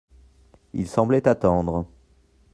Il 0.73 0.87
semblait 0.87 1.27
attendre. 1.27 1.85